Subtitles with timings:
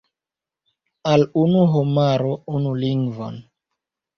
[1.11, 3.39] Al unu homaro unu lingvon.